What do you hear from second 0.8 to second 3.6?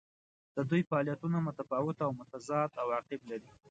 فعالیتونه متفاوت او متضاد عواقب لري.